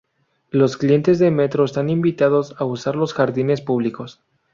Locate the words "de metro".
1.19-1.63